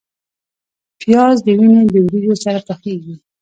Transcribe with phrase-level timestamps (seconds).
[0.99, 3.15] پیاز د وینې د وریجو سره پخیږي